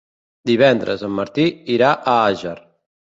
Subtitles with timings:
[0.51, 1.45] Divendres en Martí
[1.75, 2.59] irà a Àger.